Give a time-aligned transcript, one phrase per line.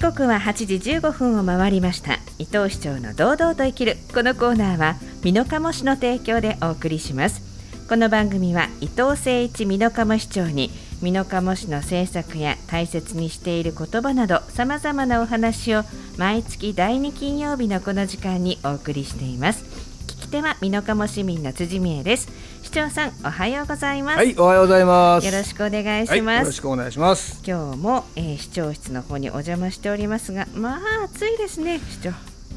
[0.00, 2.14] 時刻は8時15分を回りました。
[2.38, 3.98] 伊藤市長の堂々と生きる。
[4.14, 7.42] このコーナーは美濃加茂市の提供でお送りします。
[7.86, 10.70] この番組は伊藤誠一美濃加茂市長に
[11.02, 15.82] 美濃加茂市の政策や大切にしている言葉などさまざまなお話を
[16.16, 19.66] 毎月第2金曜日のこの時間にお送りしています。
[20.06, 22.28] 聞き手は美濃加茂市民の辻美恵です。
[22.70, 25.26] 市長さんおはようございますはい、おはようございます。
[25.26, 27.42] よろしくお願いしはい、ます、よろしくお願いします。
[27.44, 32.12] 今日も、えー市長室の方にお邪魔しておりますがまあ暑いですね市長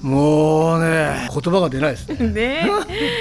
[0.08, 2.28] もうね、言葉が出ないですね。
[2.30, 2.64] ね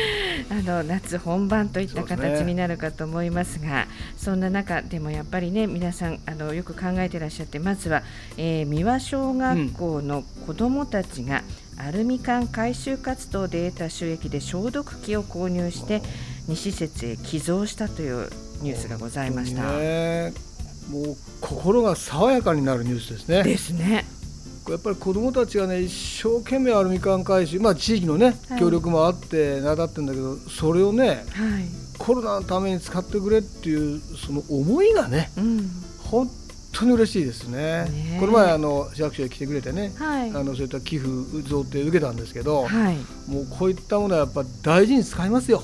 [0.51, 3.87] あの夏本番といった形になるかと思いますが
[4.19, 8.03] そんな中でもやっぱりね皆さんあのよく考えてらっしゃってまずは、
[8.37, 11.43] えー三輪小学校の子どもたちが、
[11.79, 16.03] アルミ缶回収活動で得た収益で消毒器を購入して
[16.49, 18.29] 西施設へ寄贈したという
[18.63, 19.63] ニュースがございました。
[19.79, 20.33] ね、
[20.91, 23.43] もう心が爽やかになるニュースですね。
[23.43, 24.05] ですね。
[24.69, 31.25] やっぱり子どもたちがね、一生懸命アルミ缶回収、まあ地域のねはい、協力もあってなだってるんだけど、それをね、はい。
[31.99, 35.71] コロナのために使ってくれっていうその思いがね、うん。
[35.99, 36.29] 本
[36.73, 37.85] 当に嬉しいですね。
[37.85, 39.93] ねこの前あの市役所へ来てくれてね。
[39.97, 40.31] はい。
[40.31, 41.09] あのそういった寄付
[41.43, 42.97] 贈呈受けたんですけど、はい。
[43.29, 45.63] もうこういったものはやっぱ大事に使いますよ。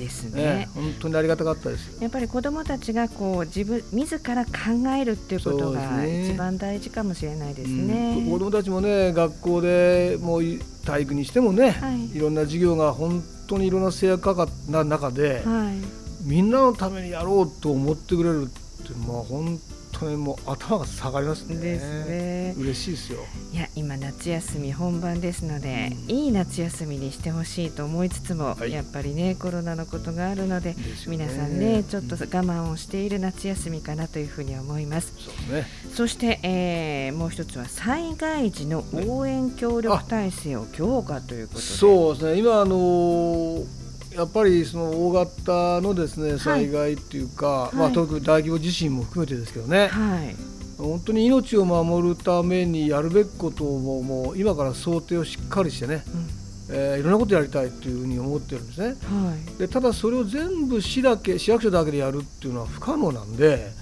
[0.00, 0.68] ですねね。
[0.74, 2.02] 本当にありがたかったです。
[2.02, 4.50] やっぱり子どもたちがこう自分自ら考
[4.98, 8.26] えるっていうことが一番大事かもしれないですうんね。
[8.30, 10.42] 子どもたちもね学校でもう
[10.84, 16.28] 体育にしてもね、はいい、ろんな授業が本当にいろんな制約かかな中で、はい。
[16.28, 21.56] みんなのためにやろうと思ってくれるってまあ本当にもう頭が下がりますね。
[21.56, 22.54] ですね。
[22.58, 23.20] 嬉しいですよ。
[23.52, 35.12] いや今夏休み本番ですので、うんいい夏休みにしてほしいと思いつつも、はいやっぱりねコロナのことがあるので、ね皆さんねちょっと我慢をしている夏休みかなというふうに思います。
[35.18, 35.66] そうね。
[35.94, 41.66] そして、えーもう一つは災害時の応援協力体制を強化ということで。
[41.66, 42.38] そうですね。
[42.38, 43.79] 今あのー
[44.14, 50.36] やっぱりその大型のですね災害っていうか、いまあ特に大規模地震も含めてですけどね、はい。
[50.78, 56.40] 本当に命を守るためにやるべきことをもうもう今から想定をしっかりしてね、うん
[56.72, 58.86] えーいろんなことやりたいというふうに思ってるんですね。
[58.86, 58.92] は
[59.36, 59.58] い。
[59.58, 63.72] でただそれを全部市だけ市役所だけでやるっていうのは不可能なんで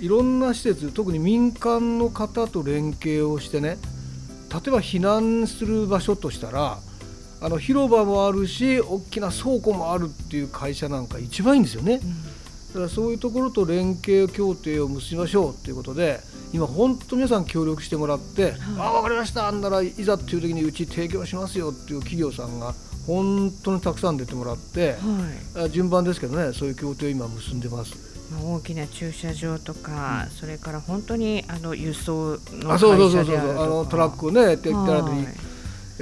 [0.00, 3.78] いろんな施設特に民間の方と連携をしてね
[4.50, 6.78] 例えば避難する場所としたら
[7.42, 12.00] あの広場もあるし大きな倉庫もあるっていう会社なんか一番いいんですよね。
[12.68, 16.20] だからそういうところと連携協定を結びましょうということで
[16.54, 22.74] 今本当皆さん協力してもらって「ああ分かりました」あんならいざっていう時にうち提供しますよっていう企業さんが
[23.06, 24.92] 本当にたくさん出てもらって
[25.56, 25.64] はい。
[25.66, 26.52] あ順番ですけどね。
[26.52, 28.12] そういう協定を今結んでます。
[28.30, 35.51] まあ、大きな駐車場とか、それから本当にあの輸送のトラックをねって言ったらはい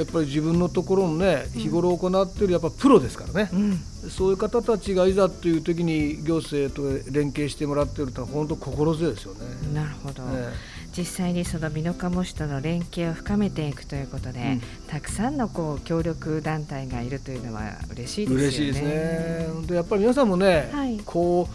[0.01, 3.79] やっぱり自分のところのね日頃行っているやっぱプロですからね、うん、
[4.11, 9.41] そういう方たちがいざという時に行政と連携してもらっていると本当心強いですよね。
[9.75, 10.49] なるほど、ね
[10.93, 18.43] 実際にその美濃加茂市との連携を深めていくということで、うんたくさんのこう協力団体がいるというのは嬉しいですよね。
[18.43, 19.67] 嬉しいですね。
[19.69, 21.55] でやっぱり皆さんもね、はいこう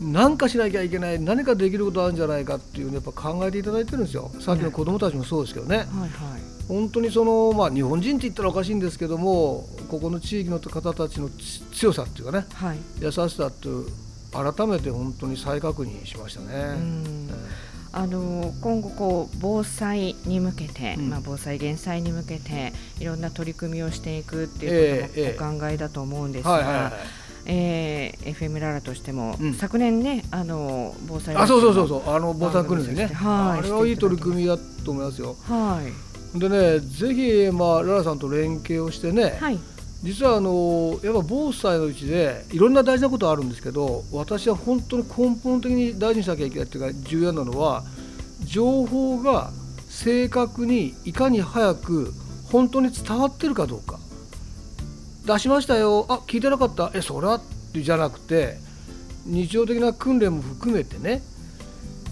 [0.00, 4.30] 何かしなきゃいけない何かできることあるんじゃないかっていうやっぱ考えていただいてるんですよ。
[4.38, 5.78] さっきの子どもたちもそうですけどね。
[5.78, 6.57] はいはい。
[6.68, 12.78] 本当にそのまあ日本人って言ったらおかしいんですけども、ここの地域の方たちのつ強さっていうかね、はい。
[13.00, 13.86] 優しさっていう
[14.32, 16.46] 改めて本当に再確認しましたね。
[16.54, 17.30] うん。
[17.90, 21.08] あの今後こう防災に向けて、うん。
[21.08, 26.92] まあ、防災減災に向けていろんな取り組みをしていくっていうことええもお考えだと思うんですが。
[27.46, 29.54] えー FM ララとしても、うん。
[29.54, 32.10] 昨年ねあの防災あそうそうそうそう。
[32.10, 35.34] あの防災訓練ね、はいあれはいい取り組みだと思いますよ。
[35.48, 39.58] はいでねぜひまあララさんと連携をしてね、はい。
[40.02, 47.82] 実はあのやっぱ防災のうちでいろんな大事なことあるんですけど私は本当に根本的に大事にしなきゃいけないっていうか重要なのは
[48.44, 49.50] 情報が
[49.88, 52.12] 正確にいかに早く
[52.52, 53.98] 本当に伝わってるかどうか。
[55.26, 56.06] 出しましたよ。
[56.08, 56.90] あ聞いてなかった。
[56.94, 57.34] えそれは？
[57.34, 57.42] っ
[57.72, 58.56] てじゃなくて
[59.26, 61.22] 日常的な訓練も含めてね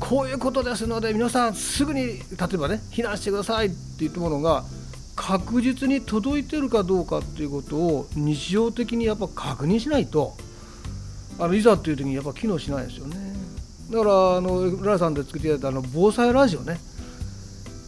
[0.00, 2.14] こういうことですので皆さんすぐに例
[2.54, 4.64] えばね避難してくださいって言ったものが
[5.14, 10.36] 確実に届いてるかどうかっていうことを日常的にやっぱ確認しないと
[11.38, 13.16] あのいざっていう時にやっぱ機能しないですよね。
[13.90, 16.78] だからあのララさんで作っていただいたあの防災ラジオね。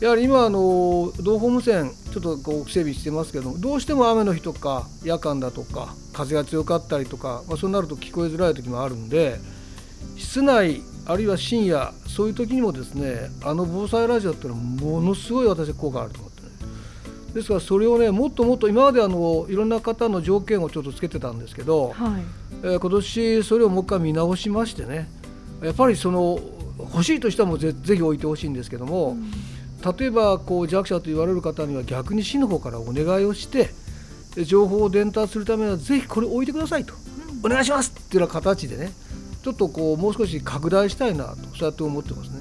[0.01, 9.41] やはり今あの同ホーム線ちょっとこう整備してますけどどうしても雨の日とか夜間だとか風が強かったりとか、まあ、そうなると聞こえづらい時もあるんで
[10.17, 16.49] 室内あるいは深夜そういう時にもですねあの防災ラジオっていうのはものすごい私は効果あると思ってね。
[17.35, 22.23] ですからそれをねもっともっと今まであのいろんな方の条件をちょっとつけてたんですけど、はい。
[22.63, 25.09] えー、今年それをもう一回見直しましてね
[25.63, 26.41] やっぱりその
[26.79, 33.71] 欲しいとしてもぜぜひ置いてほしいんですけども、うん、例えばこう弱者と言われる方には逆に市の方からお願いをして
[34.45, 36.95] 情報を伝達するためにはぜひこれ置いてくださいと、
[37.43, 38.93] うん、お願いしますっていうような形でね
[39.49, 42.35] ちょっとこうもう少し拡大したいなとそうやって思ってますね。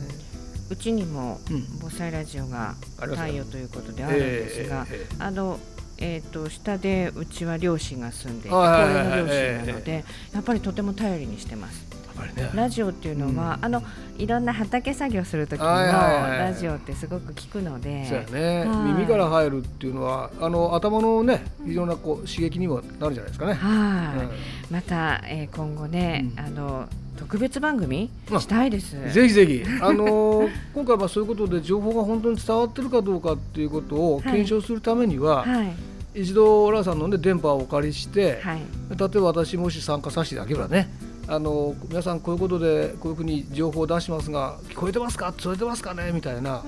[0.69, 1.39] うちにも
[1.81, 4.85] 防災ラジオが太陽ということであるんですが、
[5.17, 5.57] あの
[5.97, 11.85] えーと、下でうちは両親が住んで高齢の両親なので、やっぱりとても頼りにしてます。
[12.33, 13.83] ね、ラジオっていうのは、うん、あの
[14.17, 23.53] いろんな畑作業する時もラジオってすごく聞くので、そうやね、耳から入るっていうのはあの頭のね非常なこう刺激にもなるじゃないですかね。
[23.53, 24.29] は
[24.69, 28.09] い、また、えー、今後ね、うん、あの特別番組
[28.39, 28.95] したいです。
[29.13, 35.49] ぜひぜひ、あのー、 今回はそういうことで情報が本当に伝わってるかどうかっていうことを検証するためには、はい。
[35.49, 35.75] はい
[36.17, 40.89] 一度ラーさんの、ね、電波をお借りして、はい、例えば私もし参加させていただければね
[41.29, 45.33] あの皆さんこういうことでこういうふうに情報を出しますが聞こえてますか？
[45.37, 46.11] 聞こえてますかね？
[46.13, 46.63] みたいな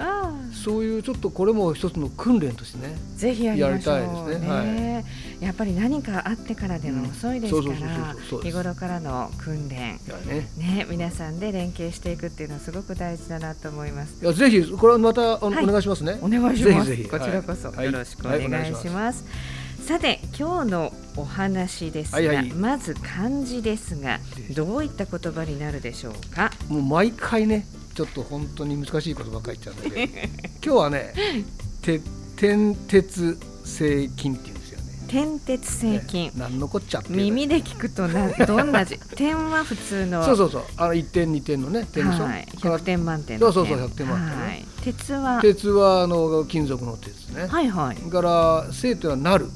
[0.63, 4.63] そういうちょっとこれも一つの訓練としてねぜひやりたいですね、は
[5.41, 9.99] い、やっぱり何かあってからでも遅いですから日頃からの訓練。
[10.27, 10.49] ね。
[10.57, 14.21] ね皆さんで連携していくっていうのはすごく大事だなと思います。
[14.21, 16.19] いやぜひこれはまた、はい、お願いしますね。
[16.21, 17.03] お願いします。
[17.09, 18.39] こちらこそ、よろしくお願
[18.69, 19.23] いします、
[19.89, 24.19] さて今日のお話ですが、はいはい、まず漢字ですが
[24.55, 26.51] どういった言葉になるでしょうか？
[26.67, 27.65] もう毎回ね
[27.95, 30.13] ちょっと本当に難しいことばっかり言っちゃうんだけど
[30.63, 31.13] 今日はね
[31.81, 32.01] て
[32.35, 34.85] 天鉄製金っていうんですよね。
[35.07, 38.99] 天鉄製金、ね、何のこっちゃって耳で聞くとな どんな字？
[39.15, 40.23] 点は普通の。
[40.23, 40.63] そうそうそう。
[40.77, 45.41] あの1点2点のね点でしょ、はい、100点満点そうそうそう100点満点、ね、はい、鉄は？
[45.41, 47.47] 鉄はあの金属の鉄ね。
[47.47, 47.95] はいはい。
[48.11, 49.49] から製というのはなる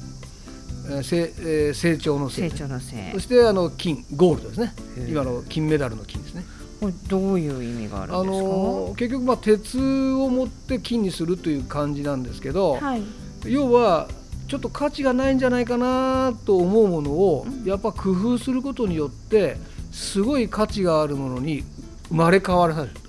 [1.02, 4.04] 成成長の成長のそしてあの金。
[4.14, 4.74] ゴールドですね。
[5.08, 6.44] 今の金メダルの金ですね。
[6.80, 8.18] これどういう意味があるんですか？
[8.20, 13.02] あの結局まあ鉄を持って金にするという感じなんですけど、はい、
[13.46, 14.08] 要は
[14.48, 19.56] ちょっと価値がないんじゃないかなと思うものを、やっぱ工夫することによって
[19.90, 21.64] すごい価値があるものに
[22.08, 23.00] 生まれ変わらせると。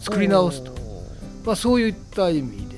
[0.00, 0.72] 作り直すと、
[1.44, 2.77] まあ、そういった意味へ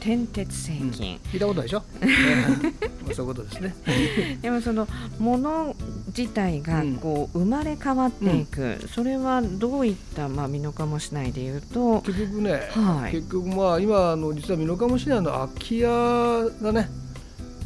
[0.00, 0.92] 天鉄製金、うん、
[1.30, 1.82] 聞いたことでしょ？
[3.04, 3.74] まあそういうことですね。
[4.40, 4.86] でもその
[5.18, 5.74] もの
[6.16, 16.88] 自体がこう生まれ変わっていく、うん、それはどういったまあ美濃加茂市内でいうと結局ね、はい、結局まあ今あの実は美濃加茂市内の空き家がね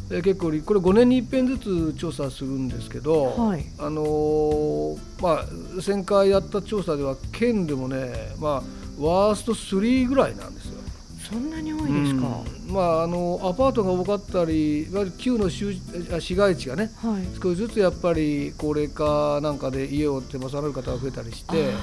[0.09, 10.76] え結構これ5年に一遍ずつ調査するんですけど、はい、あのー、まあ1000回やった調査では県でもねまあワースト3ぐらいなんですよ。
[11.29, 14.87] そんなに多いですか、うん、まあ、あのアパートが多かったり
[15.17, 21.73] 旧の市街地がね、はい、少しずつやっぱり高齢化なんかで家を手放される方が増えたりして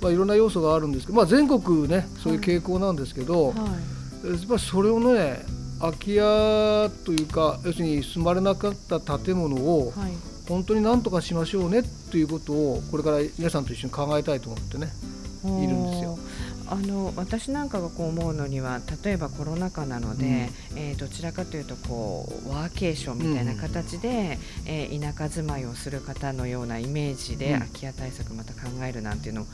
[0.00, 3.58] まあ、いろんな要素があるんですけど、まあ、全国ねそういう傾向なんですけど、はい。
[3.58, 3.68] はい、
[4.30, 5.42] やっぱそれをね
[5.78, 9.92] 空き家というか要するに住まれなかった建物を
[10.48, 14.88] 本当になんとかしましょうねっていうことをこれから皆さんと一緒に考えたいと思ってね
[15.44, 15.99] いるんですよ。
[16.70, 24.14] あの私なんかがこう思うのには例えばコロナ禍なので、うん、えー、どちらかというとこうワーケーションみたいな形で、うん、
[24.66, 29.46] えー、田舎住まいをする方のようなイメージで、空き家対策また考えるなんていうの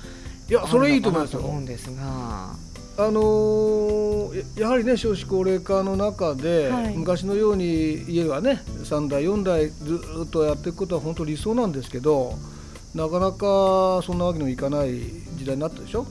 [0.48, 1.40] いやそれいいと思いますよ。
[1.40, 2.54] 思うんですが。
[2.98, 12.32] あのー、やはりね少子高齢化の中で、はい、昔のように家はね3代4代ずっとやっていくことは本当理想なんですけど
[12.94, 14.98] なかなかそんなわけにもいかない
[15.36, 16.06] 時代になったでしょ。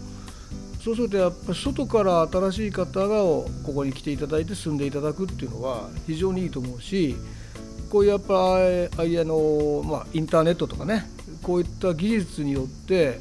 [0.85, 7.15] そうするとやっぱり外から新しい方がここに来ていただいて住んでいただくっていうのは非常にいいと思うし
[7.89, 11.09] こういうやっぱりあの、まあ、インターネットとかね
[11.41, 13.19] こういった技術によって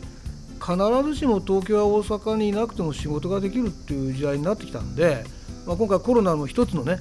[0.61, 5.25] 必ずしも東京や大阪にいなくても仕事ができるっていう時代になってきたんで、
[5.67, 6.99] まあ、今回コロナの一つのね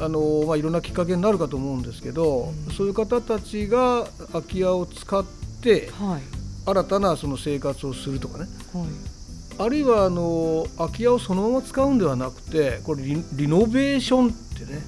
[0.00, 5.24] あのまあ、いろんなきっかけになるかと思うんですけど、うん、そういう方たちが空き家を使っ
[5.60, 6.22] て、はい、
[6.64, 9.17] 新たなその生活をするとかね、はい、
[9.58, 14.80] あるいはあの空き家をそのまま使うんではなくてこれリリノベーションってね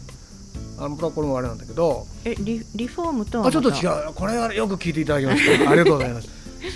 [0.78, 2.06] あのこれもあれなんだけど。
[2.24, 4.14] えリリフォームとあちょっと違う。
[4.14, 5.68] これはよく聞いていただきました。
[5.70, 6.28] ありがとうございます。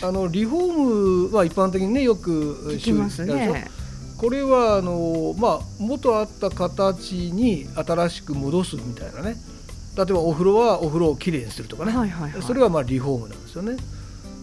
[0.02, 3.70] あのリフォームは一般的にねよく聞きますね。
[4.18, 9.36] これはあの、まあ、元あった形に新しく戻すみたいなね。
[9.96, 13.76] 例えばお風呂はお風呂をきれいにするとかね、はいはいはい、それがまあリフォームなんですよね。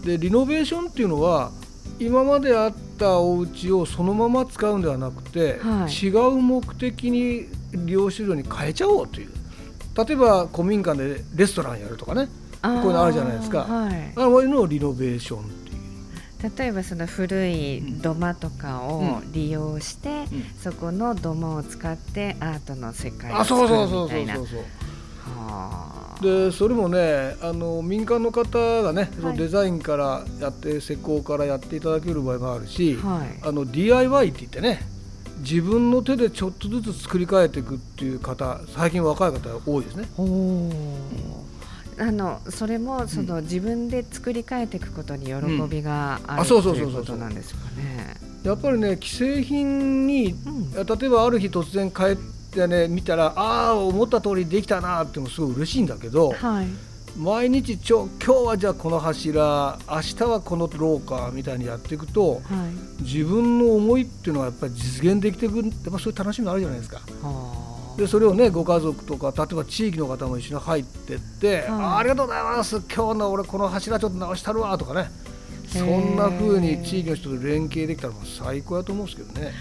[0.06, 1.52] でリノベーションっていうのは
[2.00, 5.94] 今まであったお家をそのまま使うんではなくて、はい。
[5.94, 9.32] 違う目的に利用するように変えちゃおうという。
[9.96, 12.28] 例えば古民家でレストランやるとかね。
[12.62, 13.60] こういうのあるじゃないですか。
[13.60, 16.52] はい、ああいうのをリノベーションっていう。
[16.58, 20.28] 例えばその古い土間とかを利用して、ん。
[20.60, 24.60] そこの土間を使ってアートの世界を作るそうそうみたいなそうそう。
[24.60, 24.91] そうはあ
[26.22, 29.38] でそれもねあの民間の方がね、そはい。
[29.38, 33.40] のデザインからやって施工からやっていただける場合もあるし、はい。
[33.48, 34.82] あの DIY って言ってね
[35.40, 40.08] 自分の手でちょっとずつ作り変えていくっていう方最近若い方が多いですね。
[40.18, 41.46] おお
[42.00, 45.34] あのそれもその、自分で作り変えていくことに喜
[45.70, 48.16] びがある、うといそうことなんですかね。
[48.44, 50.72] やっぱりね既製品にうん。
[50.74, 52.18] 例えばある日突然帰
[52.52, 56.68] ってね見たらああ思った通りできたなってもすごい嬉しいんだけどはい。
[57.18, 63.04] 毎日ちょ今日はじゃあこの柱明日はこの廊下みたいにやっていくとはい。
[63.04, 67.00] 自分の思いっていうのはやっぱり実現できていくやっぱそういう楽しみがあるじゃないですか。
[67.22, 75.12] はでそれをねご家族とか例えば地域の方も一緒に入ってって、あありがとうございます今日の俺この柱ちょっと直したるわとかね
[75.68, 79.52] そんな風に地域の人と連携できたら最高やと思うんですけどね。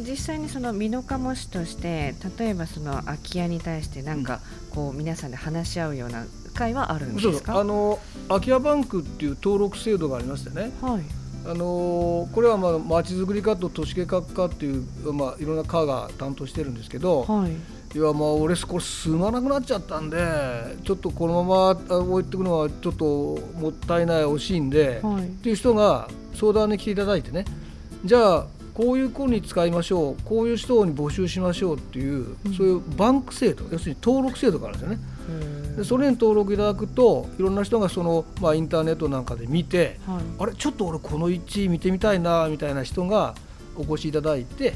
[0.00, 4.40] 実際にその美濃加茂市として例えばその空き家に対してなんか
[4.74, 6.24] こう皆さんで話し合うような
[6.54, 7.58] 会はあるんですか？
[7.58, 7.98] あの
[8.28, 11.02] 空き家バンクっていう登録制度がありましてねはい。
[11.46, 12.72] あのこれはまあ
[13.02, 17.52] づくり課と都市計画課っていう、まあ、いろんな課が担当してるんですけど、はい。
[17.52, 20.18] いやまあ俺これ住まなくなっちゃったんで
[20.84, 27.44] ちょっとこのままあ置いていくのはちょっともったいない惜しいんで、はいっていう人が相談に来ていただいてね
[28.04, 35.14] じゃあこういう子に使いましょうこういう人に募集しましょうっていう、そういうバンク制度要するに登録制度があるんですよね。
[35.76, 40.22] でそれに登録いただくといろんな人がその、まあ、インターネットなんかで見てはい。
[40.38, 43.34] あれちょっと俺この一見てみたいなみたいな人が
[43.76, 44.74] お越しいただいて、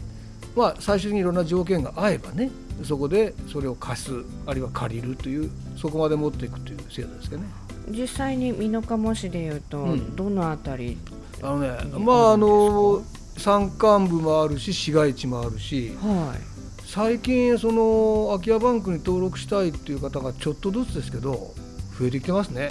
[0.57, 2.50] まあ、最終的にいろんな条件が合えばね
[2.85, 4.12] そこでそれを貸す
[4.47, 7.49] あるいは借りるというそこまで持っていくという制度ですけどね。
[7.90, 10.99] 実際に美濃加茂市でいうと、うんどのあたり。
[11.43, 13.02] あのねうんまああの
[13.38, 16.59] 山間部もあるし市街地もあるしはい。
[16.85, 21.54] 最近その空き家バンクに登録したいっていう方がちょっとずつですけど
[21.99, 22.71] 増えてきてますね。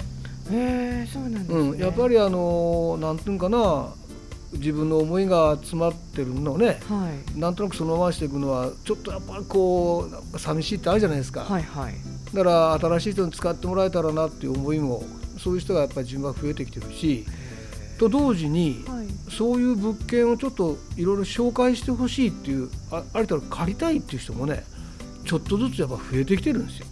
[1.12, 1.54] そうなんですね。
[1.54, 3.94] うん、やっぱりあのなんていうのかな
[4.52, 7.38] 自分の思いが詰まってるのをねはい。
[7.38, 11.94] なんとなくそのまましていくのはちょっとやっぱりこう寂しいってあるじゃないですか、はいはい。
[12.34, 15.02] だから新しい人に使ってもらえたらなっていう思いも
[15.38, 17.24] そういう人がやっぱり順番増えてきてるし
[17.98, 19.08] と同時にはい。
[19.30, 24.64] そういう物件をちょっといろいろ紹介してほしいっていうあありとら借りたいっていう人もね
[25.26, 26.86] ちょっとずつやっぱ増えてきてるんですよ。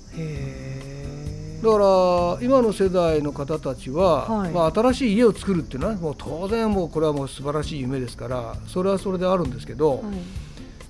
[1.63, 10.03] だから今の世代の方たちは、はいまあ、新しい家を作るっていうのはもう当然もうこれはもう素晴らしい夢ですからそれはそれであるんですけど、はい。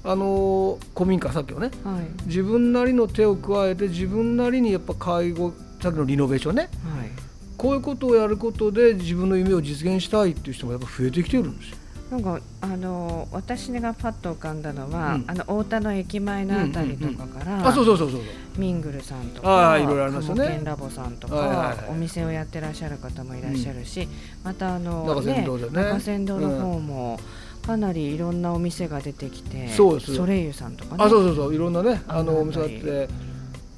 [0.04, 2.26] あの古民家さっきのねはい。
[2.26, 6.68] 自分なりの手を加えて自分なりにやっぱ介護さっきのリノベーションねは
[7.04, 7.25] い。
[7.56, 11.76] こういうことをやることで自分の夢を実現したいっていう人もやっぱ増えてきてるんですよ。
[12.10, 15.25] なんかあの私がパッと浮かんだのは、うん。
[15.26, 18.20] あの太田の駅前のあたりとかから、あそうそうそうそう
[18.56, 20.60] ミングルさんとあか、ーいろいろありますよね。
[20.62, 21.76] ラボさんとか、はいはいはい。
[21.90, 24.08] お店をやってらっしゃる方もいらっしゃるし、
[24.44, 25.82] またあの中山道でね。
[25.82, 27.18] 中山道の方も、
[27.66, 30.14] かなりいろんなお店が出てきて、そうです。
[30.14, 31.02] ソレイユさんとかね。
[31.02, 31.54] あそうそうそう。
[31.54, 33.08] いろんなねあのあお店があって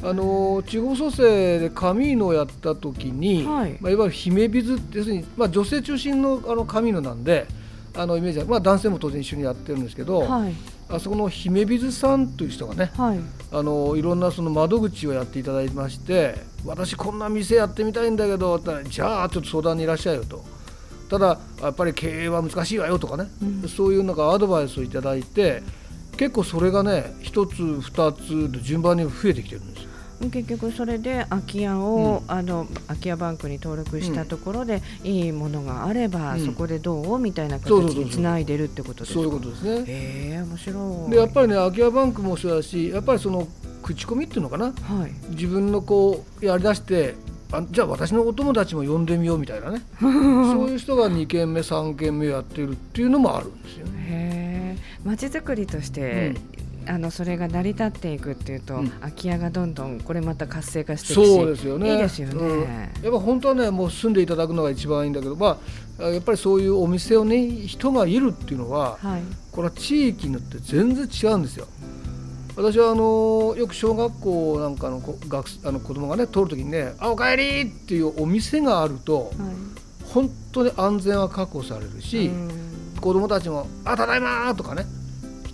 [0.02, 3.76] あの地方蘇生でカミーノをやった時に、はい。
[3.80, 7.46] まあ、いわゆる姫ビズ要するに、まあ、女性中心のあのカミーノなんで
[7.94, 10.54] あのイメージは、まあ、男性も当然一緒にやってるんですけど、はい。
[10.90, 13.18] あそこの姫ビズさんという人がねはい。
[13.52, 20.44] あのいろんなその窓口をやっていただいてまして私こんな店やってみたいんだけどじゃあちょっと相談にいらっしゃいよと。
[21.10, 23.68] ただやっぱり経営は難しいわよとかね、うん。
[23.68, 25.62] そういうなんかアドバイスをいただいて
[26.16, 29.87] 結構それがね一つ二つで順番に増えてきてるんですよ。
[30.20, 36.44] 結局それで空き家を、あの空き家バンクに登録したところで、いいものがあれば、うん。
[36.44, 39.14] そこでどうみたいな形につないでるってことですか？
[39.14, 39.84] そういうことですね。
[39.86, 41.10] へえ面白い。
[41.12, 43.46] でやっぱりね空き家バンクもそうだしやっぱりその
[43.82, 44.66] 口コミっていうのかな？
[44.66, 44.72] は
[45.06, 45.12] い。
[45.30, 47.14] 自分のこうやりだして
[47.52, 49.82] あじゃあ私のお友達も呼んでみようみたいなね。
[50.00, 50.10] そう
[50.68, 53.92] いう人が2軒目3軒目やってるっていうのもあるんですよね。
[54.08, 56.34] へえ街づくりとして、
[56.88, 61.92] あのそれが成り立っていくっていうと、うん空き家がどんどんこれまた活性化していくしそうですよね。
[61.92, 62.60] いいですよね、うん
[63.04, 65.58] やっぱ本当はねもう住んでいただくのが一番いいんだけど、ま
[66.00, 71.66] あやっぱりそういうお店をね人がいるっていうのははいこれは地域によって全然違うんですよ。
[72.56, 79.54] 私はあのよく小学校なんかの子学あの子供がね通るときにね「あおかえり!」っていうお店があるとはい
[80.12, 82.30] 本当に安全は確保されるし、
[82.98, 84.86] 子供たちも「あただいま!」とかね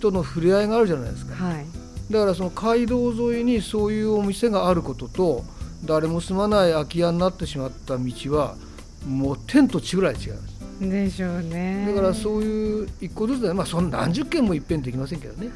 [0.05, 1.65] 人の触れ合いがあるじゃないですか、はい、
[2.11, 5.43] だからその街道沿いにそういうお店があることと
[5.83, 8.55] 誰も住まない空き家になってしまった道は
[9.07, 10.55] もう天と地ぐらい違います。
[10.81, 11.85] でしょうね。
[11.87, 15.51] だからそういう一個ずつで、まあ、そん何十件もいっぺんできませんけどね。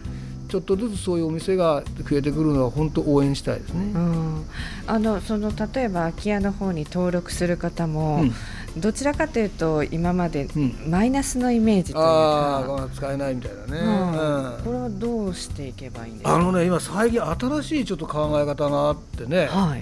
[0.47, 3.91] ちょっとずつそういうお店が増えてくるのは本当応援したいですね。
[3.93, 4.45] うん、
[4.87, 8.33] あのその例えば空き家の方に登録する方も、うん、
[8.77, 10.47] どちらかというと今まで
[10.88, 16.35] マイナスのイメージというか、うん、あ使えないみたいなね、うん、これはどうしていけばいいんですか？
[16.35, 19.81] あのね今最近新しいちょっと考え方があってね、はい、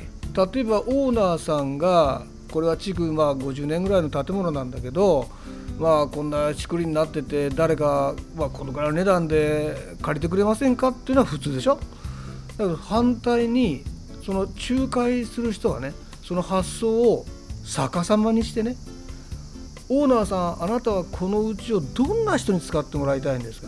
[0.53, 5.27] 例えばオーナーさんがこれは築まあ50年ぐらいの建物なんだけど
[5.77, 11.75] まあこんな竹林になってて誰か、まあ、このぐらいの値段で借りてくれませんかっていうのは普通でしょ。
[11.75, 11.82] だ
[12.58, 13.84] けど反対に
[14.25, 17.25] その仲介する人がねその発想を
[17.67, 18.75] 逆さまにしてね。
[19.89, 23.67] オーナーさんあなたはこのうちをどんな人に使ってもらいたいんですか？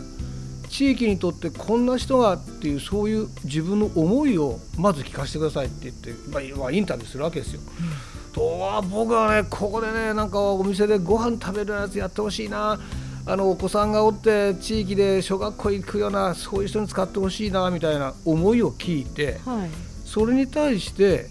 [0.68, 6.12] 地域にとってこんな人がっていうそういう自分の思いをまず聞かせてくださいって言って、
[6.56, 7.60] まあ、インタビューするわけですよ。
[7.60, 7.66] う
[8.08, 12.78] んとは僕はねここでねなんかお店でご飯食べるやつやってほしいな。
[13.26, 19.70] あのお子さんがおって地域で小学校行くようなそういう人に使ってほしいなみたいな思いを聞いて、はい、
[20.04, 21.26] それに対して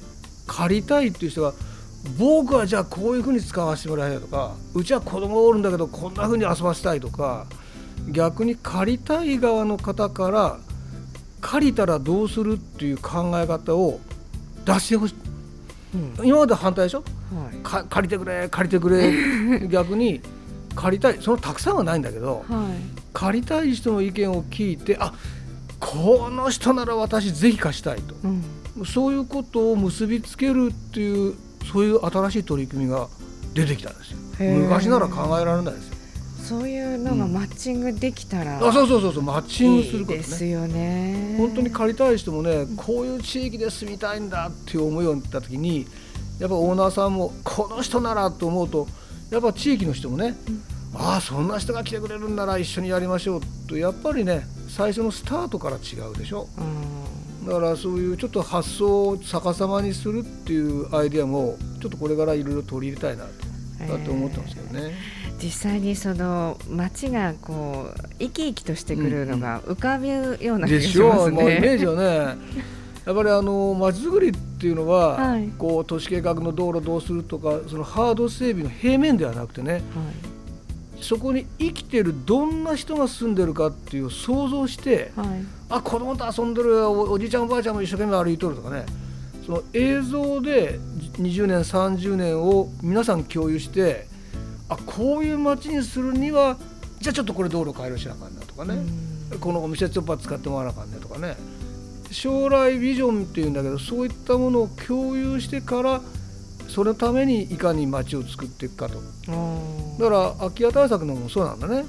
[0.46, 1.54] 借りたいっていう人が
[2.18, 7.46] 僕はじゃあこういうふうに使わせてもらいたいとかうちは子供がおるんだけどこんなふうに遊ばせたいとか
[8.10, 10.58] 逆に借りたい側の方から
[11.42, 14.00] 借りたらどうするっていう考え方を
[14.66, 15.16] 出してほしい。
[16.20, 17.04] うん、今まで反対でしょ、
[17.34, 19.68] はい、借りてくれ借りてくれ。
[19.68, 20.22] 逆に
[20.76, 21.18] 借りたい。
[21.22, 25.14] そのたくさんはないんだけど、はい、借りたい人の意見を聞いてあ
[25.80, 31.36] この人なら私ぜひ貸したいと、うん、そういうことを結びつけるっていう
[31.72, 33.08] そういう新しい取り組みが
[33.54, 34.18] 出てきたんですよ。
[34.40, 35.96] 昔なら考えられないですよ。
[36.50, 39.14] そういうのがマッチングできたら、うん、あそうそうそう。
[39.14, 40.18] そうマッチングすることね。
[40.18, 41.36] ですよね。
[41.38, 45.86] 本当に借りたい人もねこういう地域で住みたいんだっていう思いを言った時に
[46.40, 48.88] やっぱオーナーさんもこの人ならと思うと
[49.30, 50.64] やっぱ地域の人もね、うん、
[50.96, 63.26] ああそんな人が来てくれるんなら一緒にやりましょうとやっぱりね最初のスタートから違うでしょ、うん、だからそういうちょっと発想を逆さまにするっていうアイデアもちょっとこれからいろいろ取り入れたいな
[63.88, 64.94] とだと思ってますけどね。
[65.42, 70.08] 実際にその街がこう生き生きとしてくるのが浮かぶ
[70.44, 71.42] ような気がしますね。
[71.42, 72.38] もうイメージはね
[73.06, 79.82] やっぱりあの街づくりっていうのは、はい、こう都市計画の道路どうするとかそのハード整備の平面ではなくてね、はい、
[81.02, 85.28] そこに生きてるどんな人が住んでるかっていう想像して、はい、
[85.70, 88.86] あ子供と遊んでるおじいちゃんおばあちゃんも一生懸命歩いとるとかね。
[89.46, 90.80] その映像で
[91.18, 94.08] 20年30年を皆さん共有して
[94.68, 96.58] あこういう街にするには
[97.00, 98.78] じゃあちょっとこれ道路改良しなあかんなとかね、
[99.40, 101.36] このお店ちょっと使ってもらわなあかんねとかね。
[102.12, 106.02] 将来ビジョンっていうんだけどそういったものを共有してから
[106.68, 108.96] そのためにいかに街を作っていくかと。
[108.96, 111.86] だから空き家対策のもそうなんだね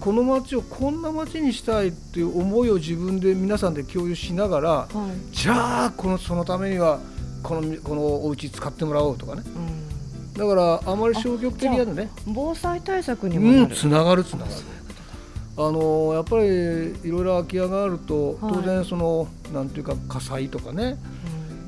[0.00, 4.88] この街をこんな街にしたいっていう思いを自分で皆さんで共有しながら、は
[5.32, 6.98] い、じゃあこのそのためには
[7.42, 10.34] このこのお家使ってもらおうとかね、うん。
[10.34, 12.10] だからあまり消極的なのね。
[12.26, 14.52] 防災対策にもなる、うん、つながるつながる。
[15.56, 16.44] あのやっぱり
[17.08, 20.96] いろいろ空き家があると、当然その、なんていうか火災とかね、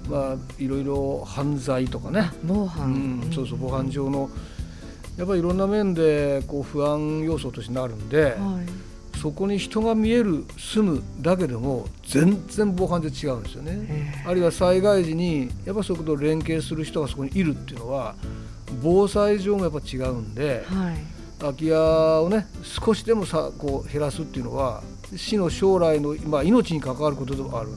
[0.07, 2.31] うん、まあいろいろ犯罪とかね。
[2.45, 2.87] 防犯、
[3.25, 4.31] うん、そうそう防犯上の
[5.21, 8.37] やっぱりいろんな面でこう不安要素としてなるんで、はい。
[9.21, 14.25] そこに人が見える住むだけでも全然防犯で違うんですよね。
[14.27, 18.15] あるいは災害時にやっぱそこと連携する人がそこにいるっていうのは
[18.83, 20.97] 防災上もやっぱ違うんで、はい、
[21.39, 24.83] 空き家をね少しでもさこう減らすっていうのは
[25.15, 27.77] 死の将来の、まあ、命に関わることでもあるな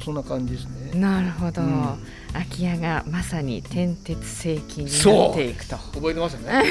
[0.00, 0.14] そん。
[0.14, 0.98] な感じですね。
[0.98, 1.98] なるほど、うん、
[2.32, 5.76] 空き家がまさに天鉄製金になっていくと。
[5.76, 6.62] 覚えてますよね。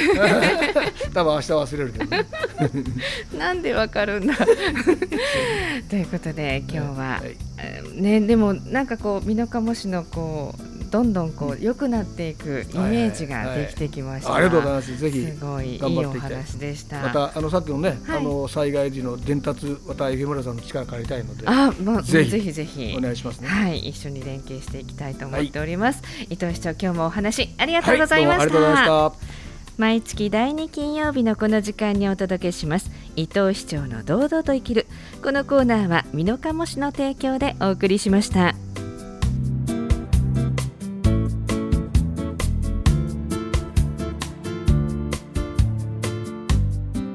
[1.14, 2.26] 多分明日忘れるけどね
[3.38, 4.36] なんでわかるんだ。
[5.90, 7.22] ということで今日は、は
[7.96, 14.96] い、ねでもなんかこう美濃加茂市のこうどんどんこう良くなっていくイメージができてきました、ありがとうございます。
[14.96, 15.26] ぜひ。
[15.26, 17.02] すごいいいお話でした。
[17.02, 21.46] またあのさっきのね、はい、あの災害時の伝達また池村さんの力借りたいので。
[21.48, 22.30] あ、まあ、ぜひ。
[22.30, 22.96] ぜひぜひ。
[22.96, 23.48] お願いしますね。
[23.48, 29.14] はい一緒に連携していきたいと思っております、伊藤市長今日もお話ありがとうございました、
[29.78, 32.92] 毎月第2金曜日のこの時間にお届けします。
[33.16, 34.86] 伊藤市長の堂々と生きる。
[35.24, 38.54] このコーナーは美濃加茂市の提供でお送りしました。